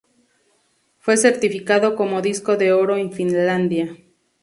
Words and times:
Fue 0.97 1.15
certificado 1.15 1.95
como 1.95 2.23
disco 2.23 2.57
de 2.57 2.73
oro 2.73 2.97
en 2.97 3.11
Finlandia. 3.11 3.95